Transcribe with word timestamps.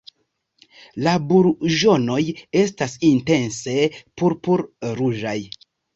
La 1.07 1.11
burĝonoj 1.31 2.17
estas 2.63 2.95
intense 3.11 3.77
purpur-ruĝaj. 4.23 5.37